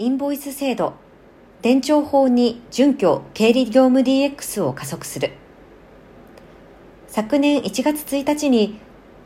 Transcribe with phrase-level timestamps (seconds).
[0.00, 0.94] インボイス制度、
[1.60, 5.32] 伝承法に準拠経理業務 DX を加速する。
[7.08, 8.78] 昨年1月1日に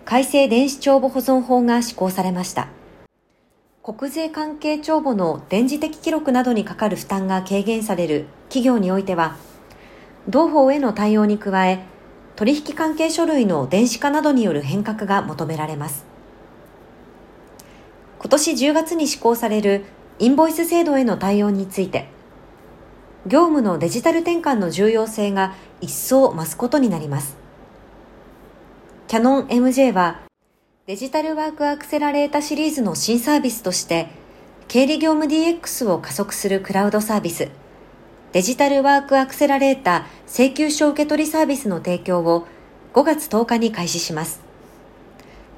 [0.07, 2.69] 改正電子帳簿保存法が施行されました。
[3.83, 9.37] 国税関係帳簿の電磁的記録などにかかる負担が軽減される企業においては、
[10.27, 11.81] 同法への対応に加え、
[12.35, 16.07] 取引関係書類の電子化などによる変革が求められます。
[18.21, 19.85] 今年10月に施行される
[20.23, 22.07] インボイス制度への対応について、
[23.27, 27.37] 業務のデジタル転換の重要性が一層増すことになります。
[29.09, 30.21] キャノン MJ は
[30.87, 34.11] デジタルワークアクセラレータシリーズの新サービスとして
[34.69, 37.49] 経理業務 DX を加速するクラウドサービス
[38.31, 42.47] デジタルワークアクセラレータ請求書受取サービスの提供を
[42.95, 44.41] 5月10日に開始します。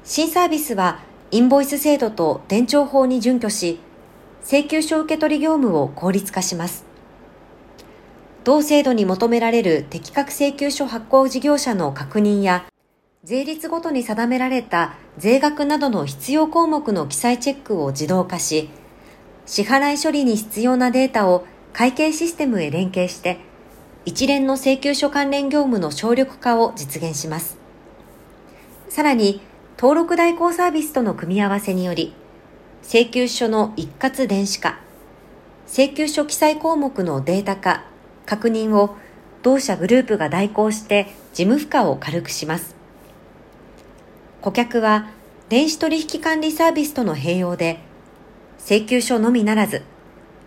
[0.03, 3.79] 新サービスはインボイス制度と伝承法に準拠し、
[4.47, 6.85] 請求書受取業務を効率化します。
[8.43, 12.63] 同制度に求められる適格請求書発行事業者の確認や、
[13.23, 18.69] 税率ごとに定められた税額などの必要項目の記載チェックを自動化し、
[19.47, 23.39] 支払い処理に必要なデータを会計システムへ連携して、
[24.05, 27.57] 一連の請求書関連業務の省力化を実現します。
[28.89, 29.41] さらに、
[29.79, 32.13] 登録代行サービスとの組み合わせにより、
[32.87, 34.79] 請求書の一括電子化、
[35.67, 37.83] 請求書記載項目のデータ化、
[38.27, 38.95] 確認を
[39.41, 42.75] 同社グループが代行して事務負荷を軽くします。
[44.39, 45.09] 顧客は
[45.49, 47.79] 電子取引管理サービスとの併用で、
[48.59, 49.81] 請求書のみならず、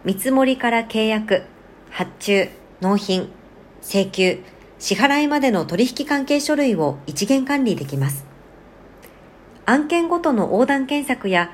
[0.05, 1.42] 見積もりから契約、
[1.91, 2.48] 発注、
[2.80, 3.33] 納品、
[3.83, 4.45] 請求、
[4.78, 8.25] 支払いまでの取引関係書類を一元管理できます。
[9.67, 11.50] 案件ごとの横断検索や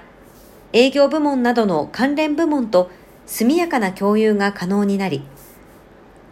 [0.76, 2.90] 営業部門などの関連部門と
[3.26, 5.22] 速やかな共有が可能になり、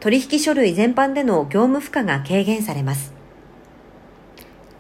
[0.01, 3.15] 取引書類全般での業務負荷が軽減されます。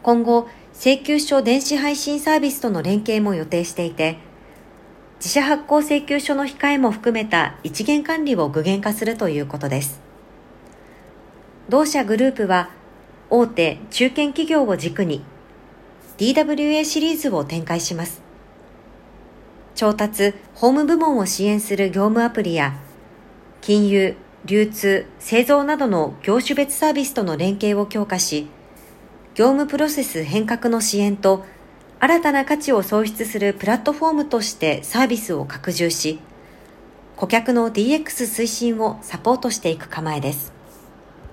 [0.02, 4.18] 今後、請求書電子配信サービスとの連携も予定していて、
[5.18, 10.00] 自社発行請求書の控えも含めた一元管理を具現化するということです。
[11.68, 12.70] 同社グループは
[13.30, 15.24] 大手中堅企業を軸に
[16.18, 18.21] DWA シリーズを展開します。
[19.74, 22.76] 調達、ホーム部門を支援する業務アプリや
[23.60, 28.48] 金融、流通、製造などの業種別サービスとの連携を強化し、
[29.34, 31.44] 業務プロセス変革の支援と
[32.00, 36.18] 新たな価値を創出するプラットフォームとしてサービスを拡充し、
[37.16, 40.52] 顧客の DX 推進をサポートしていく構えです。